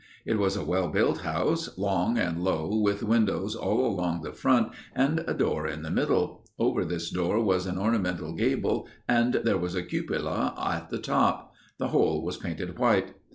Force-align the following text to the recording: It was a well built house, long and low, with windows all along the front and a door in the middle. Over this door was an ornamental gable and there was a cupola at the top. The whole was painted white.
It 0.25 0.39
was 0.39 0.55
a 0.57 0.65
well 0.65 0.87
built 0.87 1.19
house, 1.19 1.77
long 1.77 2.17
and 2.17 2.43
low, 2.43 2.75
with 2.81 3.03
windows 3.03 3.55
all 3.55 3.85
along 3.85 4.23
the 4.23 4.33
front 4.33 4.71
and 4.95 5.23
a 5.27 5.33
door 5.35 5.67
in 5.67 5.83
the 5.83 5.91
middle. 5.91 6.43
Over 6.57 6.83
this 6.83 7.11
door 7.11 7.39
was 7.39 7.67
an 7.67 7.77
ornamental 7.77 8.33
gable 8.33 8.87
and 9.07 9.35
there 9.35 9.59
was 9.59 9.75
a 9.75 9.83
cupola 9.83 10.55
at 10.59 10.89
the 10.89 10.97
top. 10.97 11.53
The 11.77 11.89
whole 11.89 12.25
was 12.25 12.37
painted 12.37 12.79
white. 12.79 13.13